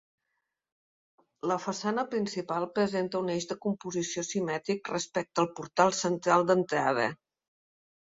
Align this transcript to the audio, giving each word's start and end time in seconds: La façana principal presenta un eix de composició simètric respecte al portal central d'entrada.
La 1.51 1.57
façana 1.65 2.05
principal 2.15 2.65
presenta 2.79 3.21
un 3.27 3.31
eix 3.35 3.47
de 3.53 3.59
composició 3.69 4.27
simètric 4.33 4.93
respecte 4.97 5.47
al 5.47 5.53
portal 5.63 5.97
central 6.03 6.51
d'entrada. 6.53 7.09